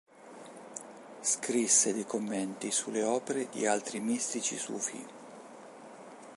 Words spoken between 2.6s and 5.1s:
sulle opere di altri mistici sufi.